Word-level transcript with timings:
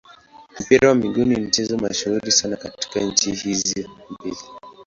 Mpira 0.61 0.87
wa 0.89 0.95
miguu 0.95 1.25
ni 1.25 1.35
mchezo 1.35 1.77
mashuhuri 1.77 2.31
sana 2.31 2.55
katika 2.57 2.99
nchi 2.99 3.31
hizo 3.31 3.89
mbili. 4.09 4.37